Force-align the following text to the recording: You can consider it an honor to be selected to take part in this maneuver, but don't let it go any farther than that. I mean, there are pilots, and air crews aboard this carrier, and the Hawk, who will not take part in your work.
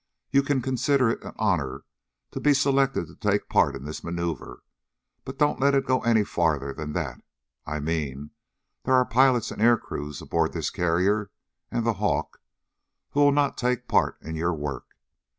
You 0.31 0.41
can 0.41 0.63
consider 0.63 1.11
it 1.11 1.21
an 1.23 1.33
honor 1.37 1.83
to 2.31 2.39
be 2.39 2.55
selected 2.55 3.05
to 3.05 3.15
take 3.15 3.47
part 3.47 3.75
in 3.75 3.85
this 3.85 4.03
maneuver, 4.03 4.63
but 5.25 5.37
don't 5.37 5.59
let 5.59 5.75
it 5.75 5.85
go 5.85 5.99
any 5.99 6.23
farther 6.23 6.73
than 6.73 6.93
that. 6.93 7.21
I 7.67 7.79
mean, 7.81 8.31
there 8.83 8.95
are 8.95 9.05
pilots, 9.05 9.51
and 9.51 9.61
air 9.61 9.77
crews 9.77 10.19
aboard 10.19 10.53
this 10.53 10.71
carrier, 10.71 11.29
and 11.69 11.85
the 11.85 11.93
Hawk, 12.01 12.39
who 13.11 13.19
will 13.19 13.31
not 13.31 13.59
take 13.59 13.87
part 13.87 14.17
in 14.23 14.35
your 14.35 14.55
work. 14.55 14.95